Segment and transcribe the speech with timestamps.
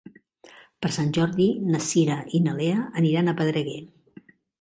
[0.85, 3.77] Per Sant Jordi na Cira i na Lea aniran a Pedreguer.